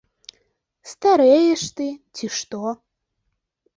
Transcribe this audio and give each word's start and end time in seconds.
Старэеш 0.93 1.61
ты, 1.81 1.87
ці 2.17 2.25
што? 2.39 2.63